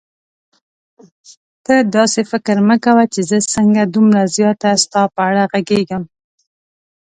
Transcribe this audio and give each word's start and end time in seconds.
ته 1.65 1.73
داسې 1.95 2.21
فکر 2.31 2.55
مه 2.67 2.75
کوه 2.85 3.03
چې 3.13 3.21
زه 3.29 3.37
څنګه 3.53 3.81
دومره 3.93 4.21
زیاته 4.35 4.69
ستا 4.83 5.01
په 5.15 5.21
اړه 5.29 5.43
غږېږم. 5.51 6.03